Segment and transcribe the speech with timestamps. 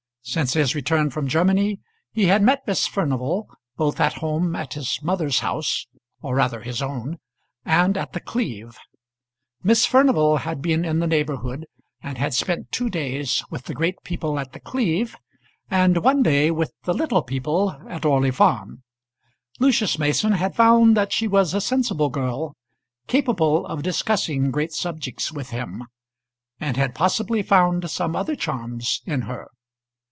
[0.23, 1.79] Since his return from Germany
[2.11, 5.87] he had met Miss Furnival both at home at his mother's house
[6.21, 7.17] or rather his own
[7.65, 8.77] and at The Cleeve.
[9.63, 11.65] Miss Furnival had been in the neighbourhood,
[12.03, 15.15] and had spent two days with the great people at The Cleeve,
[15.71, 18.83] and one day with the little people at Orley Farm.
[19.59, 22.55] Lucius Mason had found that she was a sensible girl,
[23.07, 25.83] capable of discussing great subjects with him;
[26.59, 29.47] and had possibly found some other charms in her.